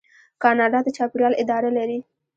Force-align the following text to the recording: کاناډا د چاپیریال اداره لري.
کاناډا 0.43 0.79
د 0.83 0.87
چاپیریال 0.97 1.33
اداره 1.43 1.69
لري. 1.77 1.99